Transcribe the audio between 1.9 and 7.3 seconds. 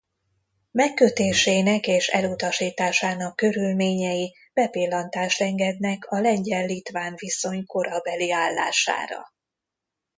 elutasításának körülményei bepillantást engednek a lengyel–litván